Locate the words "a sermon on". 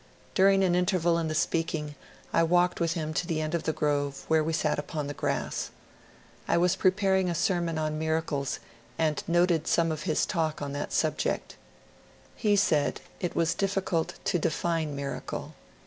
7.29-7.99